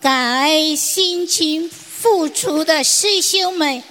[0.00, 3.84] 感恩辛勤付出的师兄们，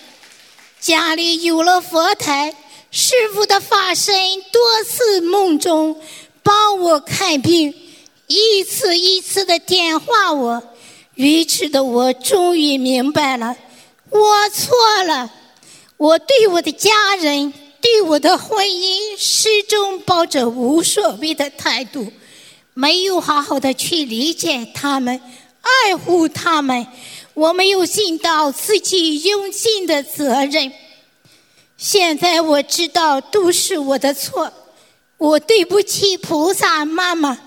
[0.82, 2.54] 家里有了佛台。
[2.92, 4.14] 师傅的法身
[4.52, 6.02] 多次梦中
[6.44, 7.74] 帮我看病。
[8.28, 10.62] 一次一次的点化我，
[11.16, 13.56] 愚痴的我终于明白了，
[14.10, 15.32] 我错了。
[15.96, 22.12] 我对我的家人，对我的婚姻，始终抱着无所谓的态度，
[22.74, 25.22] 没有好好的去理解他们，
[25.62, 26.86] 爱护他们。
[27.34, 30.72] 我没有尽到自己应尽的责任。
[31.78, 34.52] 现在我知道都是我的错，
[35.18, 37.40] 我对不起菩萨妈妈。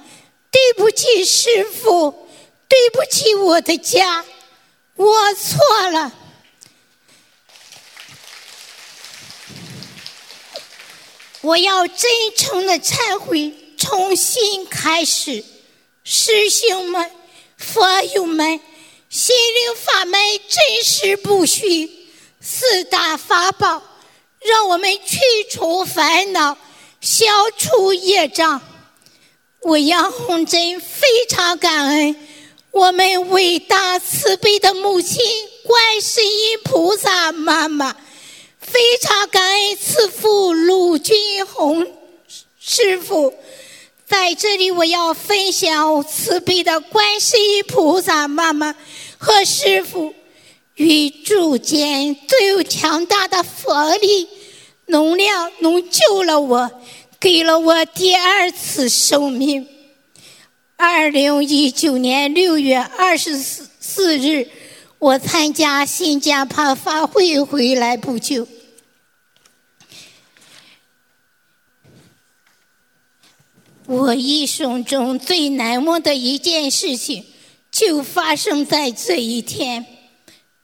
[0.50, 2.28] 对不起，师傅，
[2.68, 4.24] 对不起我的家，
[4.96, 6.12] 我错了。
[11.42, 15.44] 我要真诚的忏悔，重新开始。
[16.04, 17.10] 师兄们、
[17.56, 18.60] 佛友们，
[19.08, 22.08] 心灵法门真实不虚，
[22.40, 23.82] 四大法宝
[24.40, 25.18] 让我们去
[25.50, 26.58] 除烦恼，
[27.00, 27.26] 消
[27.56, 28.60] 除业障。
[29.62, 32.16] 我杨红珍非常感恩
[32.70, 35.20] 我们伟大慈悲的母亲
[35.64, 37.94] 观世音菩萨妈妈，
[38.58, 41.86] 非常感恩慈父陆军红
[42.58, 43.34] 师傅。
[44.06, 48.74] 在这里，我要分享慈悲的观世音菩萨妈妈
[49.18, 50.14] 和师傅
[50.76, 54.26] 宇宙间最有强大的佛力
[54.86, 56.70] 能量，能救了我。
[57.20, 59.68] 给了我第二次生命。
[60.76, 64.48] 二零一九年六月二十四日，
[64.98, 68.48] 我参加新加坡法会回来不久，
[73.84, 77.26] 我一生中最难忘的一件事情，
[77.70, 79.84] 就发生在这一天。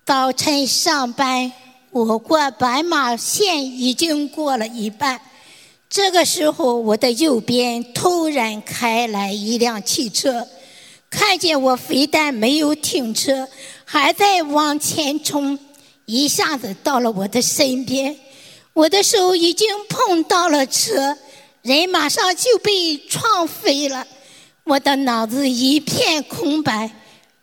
[0.07, 1.53] 早晨上班，
[1.91, 5.21] 我过斑马线已经过了一半。
[5.89, 10.47] 这个时候，我的右边突然开来一辆汽车，
[11.09, 13.49] 看见我非但没有停车，
[13.85, 15.59] 还在往前冲，
[16.05, 18.17] 一下子到了我的身边，
[18.73, 21.17] 我的手已经碰到了车，
[21.63, 24.07] 人马上就被撞飞了，
[24.65, 26.91] 我的脑子一片空白，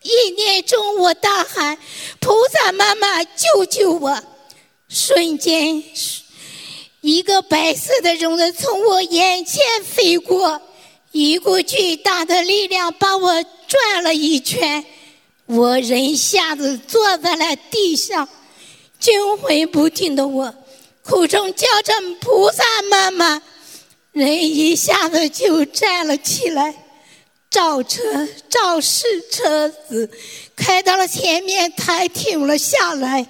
[0.02, 1.78] 一念中我大喊
[2.20, 4.22] ：“菩萨妈妈，救救我！”
[4.86, 5.82] 瞬间。
[7.04, 10.58] 一个白色的人子从我眼前飞过，
[11.12, 14.82] 一股巨大的力量把我转了一圈，
[15.44, 18.26] 我人一下子坐在了地上，
[18.98, 20.54] 惊魂不定的我，
[21.02, 21.92] 口中叫着
[22.22, 23.42] “菩萨妈妈”，
[24.12, 26.74] 人一下子就站了起来，
[27.50, 30.10] 照车肇事车子
[30.56, 33.26] 开到了前面，才停了下来。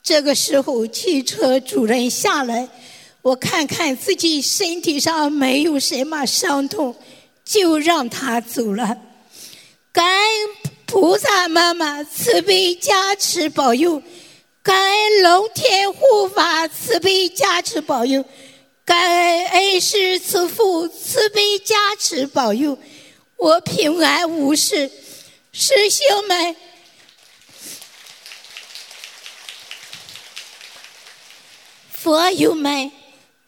[0.00, 2.68] 这个时候，汽车主人下来。
[3.22, 6.96] 我看看自己身体上没有什么伤痛，
[7.44, 8.96] 就让他走了。
[9.92, 10.26] 感恩
[10.86, 14.02] 菩萨妈妈慈悲加持保佑，
[14.62, 18.24] 感恩龙天护法慈悲加持保佑，
[18.86, 22.78] 感恩恩师慈父慈悲加持保佑，
[23.36, 24.90] 我平安无事。
[25.52, 26.56] 师兄们，
[31.92, 32.90] 佛友们。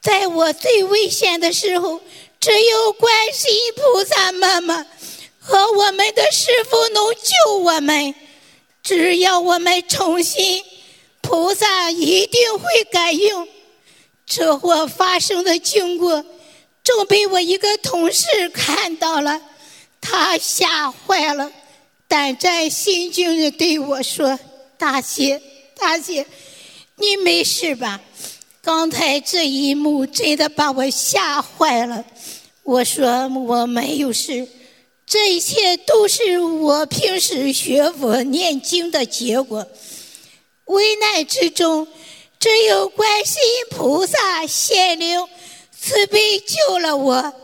[0.03, 2.01] 在我最危险的时候，
[2.41, 4.85] 只有观世音菩萨妈妈
[5.39, 8.13] 和我们的师傅能救我们。
[8.83, 10.65] 只要我们诚心，
[11.21, 13.49] 菩萨一定会感应。
[14.27, 16.25] 车祸发生的经过，
[16.83, 19.41] 正被我一个同事看到了，
[20.01, 21.53] 他吓坏了，
[22.09, 24.37] 胆战心惊的对我说
[24.77, 25.41] ：“大姐，
[25.77, 26.27] 大姐，
[26.97, 28.01] 你没事吧？”
[28.63, 32.05] 刚才这一幕真的把我吓坏了。
[32.63, 34.49] 我说我没有事，
[35.05, 39.67] 这一切都是我平时学佛念经的结果。
[40.67, 41.89] 危难之中，
[42.39, 45.27] 只有观世音菩萨显灵
[45.77, 47.35] 慈悲救了我。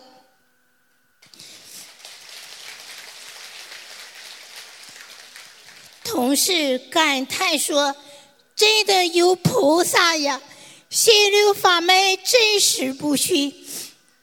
[6.04, 7.96] 同事感叹说
[8.54, 10.40] ：“真的有菩萨呀！”
[10.90, 13.52] 心灵法门真实不虚，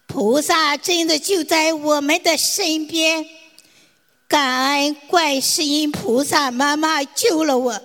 [0.07, 3.24] 菩萨真的就在我们的身边。
[4.28, 7.80] 感恩观世音菩萨妈妈救了我，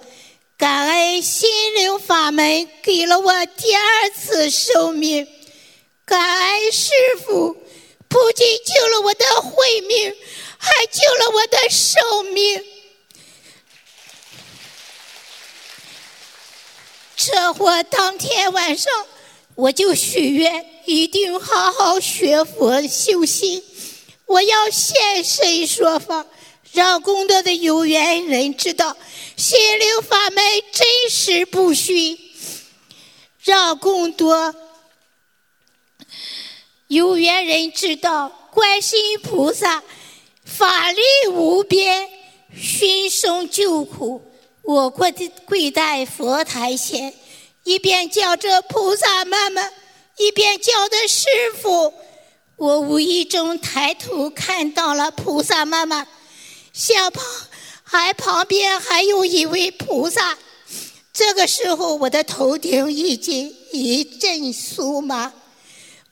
[0.56, 5.28] 感恩心灵法门给了我第二次生命，
[6.06, 6.90] 感恩师
[7.22, 7.54] 傅
[8.08, 10.10] 不仅救了我的慧命，
[10.56, 12.64] 还救了我的寿命。
[17.20, 18.90] 车祸当天晚上，
[19.54, 23.62] 我就许愿，一定好好学佛修心。
[24.24, 26.24] 我要现身说法，
[26.72, 28.96] 让更多的有缘人知道
[29.36, 30.42] 心灵法门
[30.72, 32.18] 真实不虚，
[33.42, 34.54] 让更多
[36.86, 39.82] 有缘人知道观世音菩萨
[40.42, 42.08] 法力无边，
[42.56, 44.22] 寻声救苦。
[44.62, 45.12] 我跪
[45.46, 47.12] 跪在佛台前，
[47.64, 49.68] 一边叫着菩萨妈妈，
[50.16, 51.28] 一边叫的师
[51.60, 51.92] 傅。
[52.56, 56.06] 我无意中抬头看到了菩萨妈妈，
[56.72, 57.24] 小旁
[57.82, 60.38] 还旁边还有一位菩萨。
[61.12, 65.32] 这个时候，我的头顶已经一阵酥麻，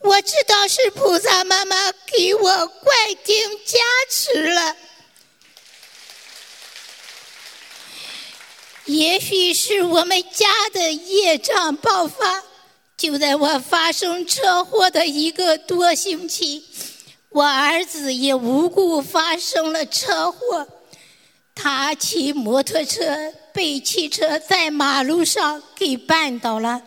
[0.00, 3.78] 我知道是菩萨妈妈给我灌顶加
[4.10, 4.74] 持了。
[8.88, 12.42] 也许是我们家的业障爆发，
[12.96, 16.64] 就在我发生车祸的一个多星期，
[17.28, 20.66] 我儿子也无故发生了车祸。
[21.54, 26.80] 他骑摩托车被汽车在马路上给绊倒了，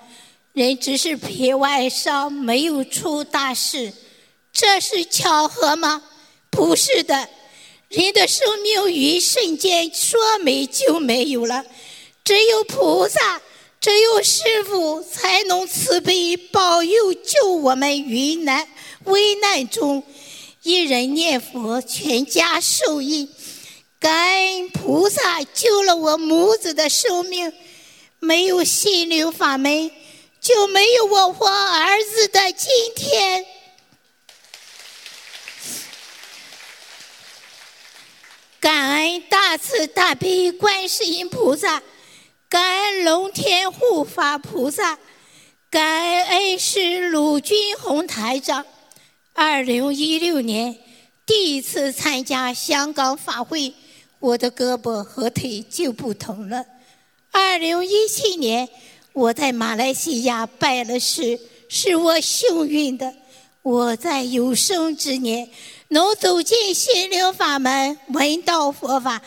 [0.54, 3.93] 人只是皮外伤，没有出大事。
[4.52, 6.02] 这是巧合吗？
[6.49, 7.30] 不是的，
[7.89, 11.64] 人的生命一瞬间说没就没有了。
[12.32, 13.41] 只有菩萨，
[13.82, 18.69] 只有师父才能慈悲保佑，救我们于难
[19.03, 20.01] 危难中。
[20.61, 23.29] 一人念佛，全家受益。
[23.99, 27.51] 感恩菩萨救了我母子的生命，
[28.19, 29.91] 没有心灵法门，
[30.39, 33.45] 就没有我和儿子的今天。
[38.61, 41.84] 感恩大慈大悲观世音菩萨。
[42.52, 44.99] 感恩龙天护法菩萨，
[45.70, 48.66] 感恩师鲁军宏台长。
[49.32, 50.78] 二零一六年
[51.26, 53.74] 第一次参加香港法会，
[54.20, 56.66] 我的胳膊和腿就不疼了。
[57.32, 58.68] 二零一七年
[59.14, 61.39] 我在马来西亚拜了师，
[61.70, 63.14] 是我幸运的。
[63.62, 65.49] 我在有生之年
[65.88, 69.22] 能走进心灵法门，闻到佛法。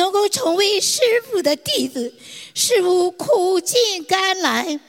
[0.00, 2.14] 能够成为师傅的弟子，
[2.54, 4.80] 师傅苦尽甘来，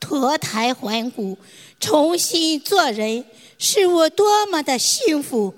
[0.00, 1.38] 脱胎换骨，
[1.78, 3.24] 重新做人，
[3.58, 5.54] 是我多么的幸福！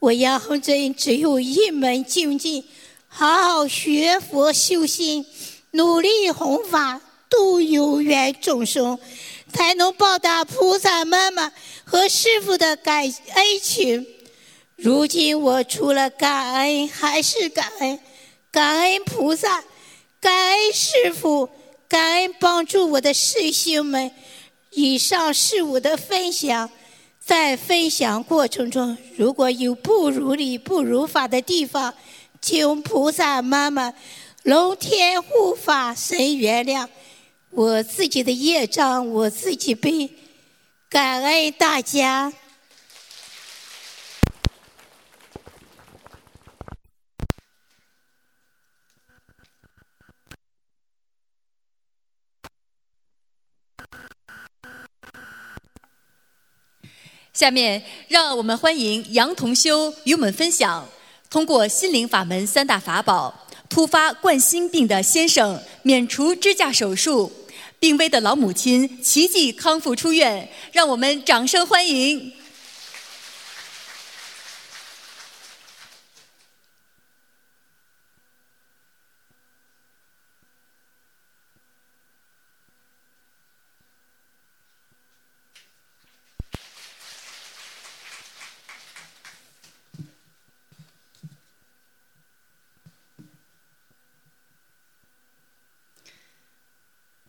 [0.00, 2.64] 我杨真只有一门精进，
[3.06, 5.24] 好好学佛修心，
[5.70, 8.98] 努力弘法度有缘众生，
[9.52, 11.52] 才能报答菩萨妈妈
[11.84, 14.04] 和师傅的感恩情。
[14.74, 18.00] 如今我除了感恩还是感恩。
[18.52, 19.64] 感恩菩萨，
[20.20, 21.48] 感恩师父，
[21.88, 24.12] 感恩帮助我的师兄们。
[24.72, 26.68] 以上是我的分享，
[27.18, 31.94] 在分享过程中，如果有不如理、不如法的地方，
[32.42, 33.94] 请菩萨妈妈、
[34.42, 36.86] 龙天护法神原谅。
[37.48, 40.10] 我自己的业障，我自己背。
[40.90, 42.30] 感恩大家。
[57.32, 60.86] 下面，让我们欢迎杨同修与我们分享：
[61.30, 67.32] 通过心灵法门三大法宝，突发冠心病的先生免除支架手术，
[67.80, 70.46] 病危的老母亲奇迹康复出院。
[70.72, 72.34] 让我们掌声欢迎！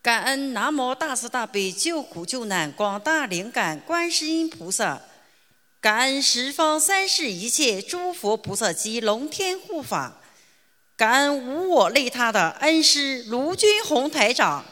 [0.03, 4.99] 感恩南无大慈大悲救苦救难广大灵感观世音菩萨，
[5.79, 10.19] 感恩十方三世一切诸佛菩萨及龙天护法，
[10.97, 14.65] 感恩无我利他的恩师卢军宏台长，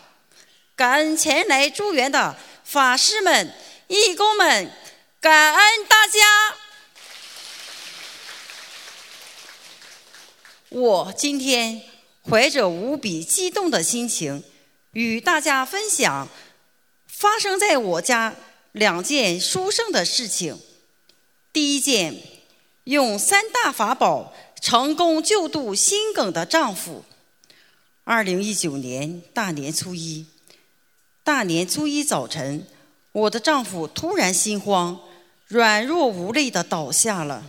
[0.75, 3.53] 感恩前来助缘的法师们、
[3.87, 4.71] 义工们，
[5.19, 6.19] 感恩大家。
[10.69, 11.83] 我今天
[12.27, 14.43] 怀着无比激动的心情。
[14.93, 16.27] 与大家分享
[17.07, 18.35] 发生在我家
[18.73, 20.59] 两件殊胜的事情。
[21.53, 22.15] 第一件，
[22.85, 27.05] 用三大法宝成功救度心梗的丈夫。
[28.03, 30.25] 二零一九年大年初一，
[31.23, 32.67] 大年初一早晨，
[33.13, 34.99] 我的丈夫突然心慌，
[35.47, 37.45] 软弱无力的倒下了。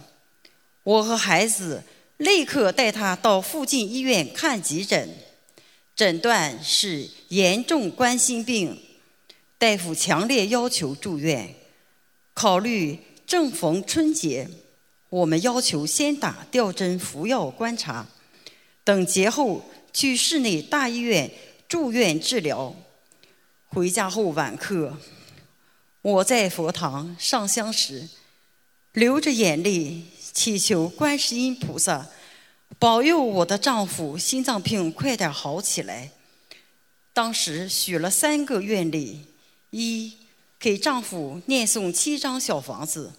[0.85, 1.83] 我和孩子
[2.19, 5.17] 立刻带他到附近医院看急诊。
[5.95, 8.81] 诊断是严重冠心病，
[9.59, 11.55] 大夫强烈要求住院。
[12.33, 14.49] 考虑正逢春节，
[15.11, 18.09] 我们要求先打吊针服药观察，
[18.83, 21.31] 等节后去市内大医院
[21.69, 22.75] 住院治疗。
[23.69, 24.97] 回家后晚课，
[26.01, 28.09] 我在佛堂上香时，
[28.93, 32.09] 流着眼泪祈求观世音菩萨。
[32.83, 36.11] 保佑我的丈夫心脏病快点好起来。
[37.13, 39.27] 当时许了三个愿力：
[39.71, 40.17] 一，
[40.59, 43.13] 给丈夫念诵七张小房子。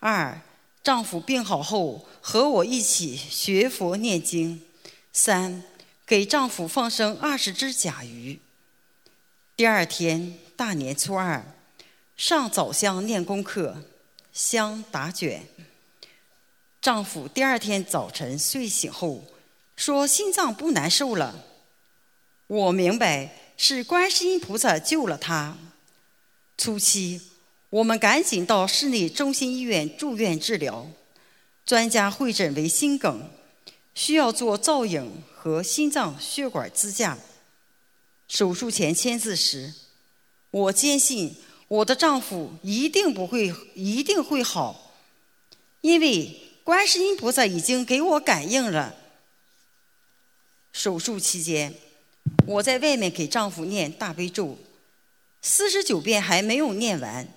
[0.00, 0.42] 二，
[0.82, 4.60] 丈夫病好后和我一起学佛念经。
[5.14, 5.64] 三，
[6.06, 8.38] 给丈夫放生二十只甲鱼。
[9.56, 11.54] 第二天大年初二，
[12.18, 13.82] 上早香念功课，
[14.34, 15.46] 香打卷。
[16.86, 19.24] 丈夫第二天早晨睡醒后，
[19.74, 21.44] 说心脏不难受了。
[22.46, 25.58] 我明白是观世音菩萨救了他。
[26.56, 27.20] 初期，
[27.70, 30.86] 我们赶紧到市内中心医院住院治疗，
[31.64, 33.30] 专家会诊为心梗，
[33.92, 37.18] 需要做造影和心脏血管支架。
[38.28, 39.74] 手术前签字时，
[40.52, 41.34] 我坚信
[41.66, 44.92] 我的丈夫一定不会，一定会好，
[45.80, 46.42] 因为。
[46.66, 48.96] 观世音菩萨已经给我感应了。
[50.72, 51.72] 手术期间，
[52.44, 54.58] 我在外面给丈夫念大悲咒，
[55.40, 57.28] 四十九遍还没有念完，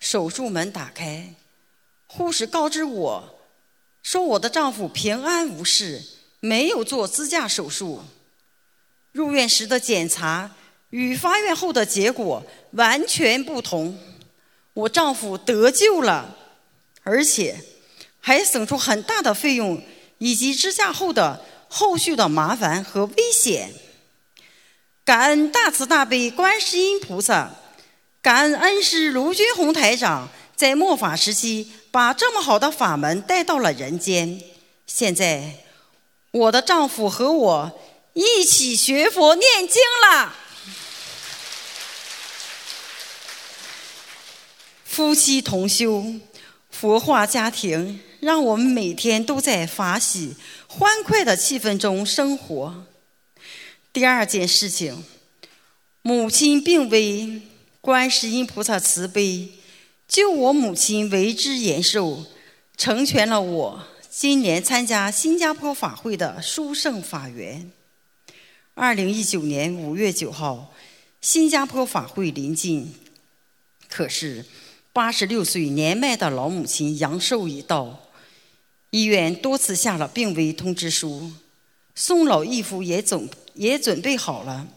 [0.00, 1.34] 手术门打开，
[2.06, 3.38] 护士告知我，
[4.02, 6.02] 说我的丈夫平安无事，
[6.40, 8.02] 没有做支架手术。
[9.12, 10.56] 入院时的检查
[10.88, 13.98] 与发院后的结果完全不同，
[14.72, 16.38] 我丈夫得救了，
[17.02, 17.62] 而且。
[18.26, 19.84] 还省出很大的费用，
[20.16, 23.70] 以及支架后的后续的麻烦和危险。
[25.04, 27.50] 感恩大慈大悲观世音菩萨，
[28.22, 34.40] 感恩恩师卢军宏台长在末法时期把这么好的法门带到了人间。
[34.86, 35.56] 现在，
[36.30, 37.78] 我的丈夫和我
[38.14, 40.34] 一起学佛念经了，
[44.86, 46.06] 夫妻同修，
[46.70, 48.00] 佛化家庭。
[48.24, 50.34] 让我们每天都在法喜、
[50.66, 52.86] 欢快的气氛中生活。
[53.92, 55.04] 第二件事情，
[56.00, 57.42] 母亲病危，
[57.82, 59.50] 观世音菩萨慈悲，
[60.08, 62.24] 救我母亲为之延寿，
[62.78, 67.70] 成全了我今年参加新加坡法会的殊胜法缘。
[68.72, 70.72] 二零一九年五月九号，
[71.20, 72.94] 新加坡法会临近，
[73.90, 74.46] 可是
[74.94, 78.00] 八十六岁年迈的老母亲阳寿已到。
[78.94, 81.32] 医院多次下了病危通知书，
[81.96, 84.68] 宋老义父也准也准备好了。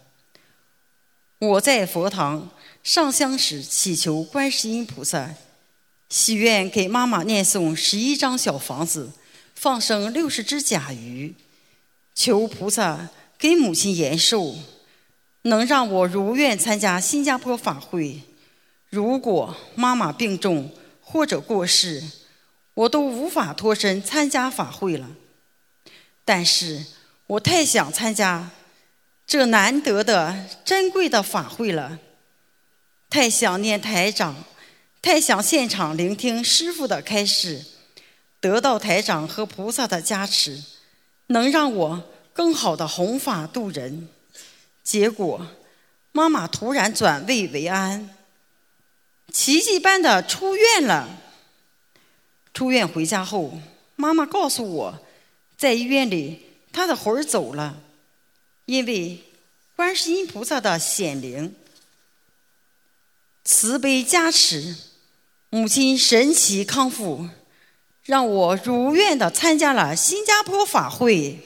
[1.38, 2.50] 我在佛堂
[2.82, 5.36] 上香时祈求观世音菩萨，
[6.10, 9.12] 许愿给妈妈念诵十一张小房子，
[9.54, 11.36] 放生六十只甲鱼，
[12.16, 14.56] 求菩萨给母亲延寿，
[15.44, 18.22] 能让我如愿参加新加坡法会。
[18.90, 20.72] 如果妈妈病重
[21.04, 22.04] 或者过世，
[22.78, 25.08] 我都无法脱身参加法会了，
[26.24, 26.86] 但是
[27.26, 28.52] 我太想参加
[29.26, 31.98] 这难得的珍贵的法会了，
[33.10, 34.44] 太想念台长，
[35.02, 37.66] 太想现场聆听师父的开示，
[38.40, 40.64] 得到台长和菩萨的加持，
[41.28, 44.08] 能让我更好的弘法度人。
[44.84, 45.48] 结果，
[46.12, 48.16] 妈妈突然转危为安，
[49.34, 51.24] 奇迹般的出院了。
[52.58, 53.60] 出院回家后，
[53.96, 55.00] 妈妈告诉我，
[55.60, 56.44] 在医院里，
[56.74, 57.80] 她的魂儿走了，
[58.66, 59.24] 因为
[59.76, 61.56] 观世音菩萨的显灵、
[63.44, 64.76] 慈悲加持，
[65.52, 67.30] 母亲神奇康复，
[68.02, 71.38] 让我如愿的参加了新加坡法会。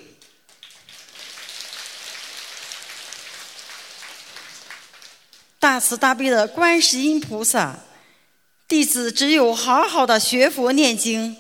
[5.60, 7.78] 大慈大悲的观世音菩萨。
[8.72, 11.36] 弟子只有好好的学佛念经、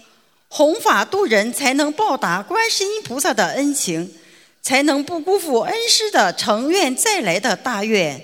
[0.50, 4.14] 弘法度人，才能报答观世音菩萨的恩情，
[4.62, 8.22] 才能不辜负恩师的成愿再来的大愿，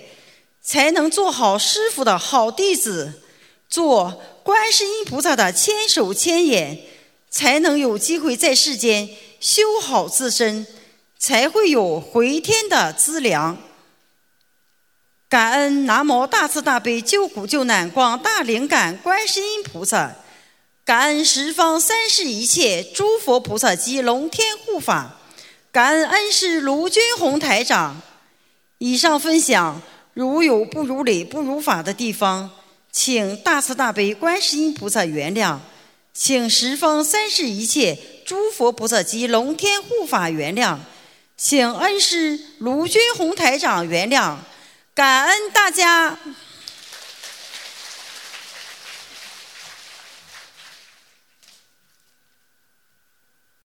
[0.62, 3.22] 才能做好师傅的好弟子，
[3.70, 6.78] 做观世音菩萨的千手千眼，
[7.30, 9.08] 才能有机会在世间
[9.40, 10.68] 修好自身，
[11.18, 13.58] 才会有回天的资粮。
[15.30, 20.16] 感恩南无大慈大悲救苦救难广大灵感观世音菩萨，
[20.86, 25.18] 感恩十方三世一切诸佛菩萨及龙天护法，
[25.70, 28.02] 感恩恩师卢军宏台长。
[28.78, 29.82] 以上分享
[30.14, 32.50] 如有不如理、不如法的地方，
[32.90, 35.58] 请大慈大悲观世音菩萨原谅，
[36.14, 40.78] 请十方三世一切诸佛菩萨及龙天护法原谅，
[41.36, 44.38] 请恩师卢军宏台长原谅。
[44.98, 46.18] 感恩大家。